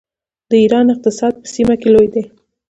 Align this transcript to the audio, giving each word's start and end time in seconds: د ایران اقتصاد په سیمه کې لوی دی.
د 0.49 0.51
ایران 0.63 0.87
اقتصاد 0.93 1.33
په 1.41 1.47
سیمه 1.55 1.75
کې 1.81 1.89
لوی 1.93 2.07
دی. 2.13 2.23